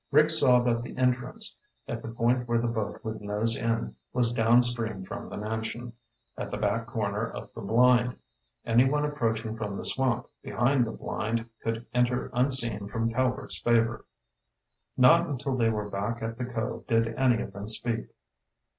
[0.09, 1.55] Rick saw that the entrance,
[1.87, 5.93] at the point where the boat would nose in, was downstream from the mansion,
[6.35, 8.15] at the back corner of the blind.
[8.65, 14.07] Anyone approaching from the swamp behind the blind could enter unseen from Calvert's Favor.
[14.97, 18.07] Not until they were back at the cove did any of them speak.